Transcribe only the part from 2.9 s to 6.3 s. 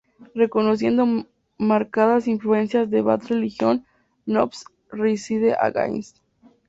Bad Religión, Nofx, Rise Against.